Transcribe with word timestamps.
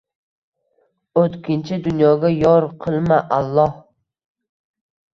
O‘tkinchi 1.25 1.79
dunyoga 1.89 2.33
yor 2.39 2.69
qilma, 2.89 3.23
Alloh. 3.41 3.81